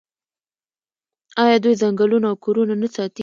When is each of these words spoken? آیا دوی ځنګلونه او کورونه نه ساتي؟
آیا 1.43 1.57
دوی 1.63 1.73
ځنګلونه 1.81 2.25
او 2.31 2.35
کورونه 2.45 2.73
نه 2.81 2.87
ساتي؟ 2.95 3.19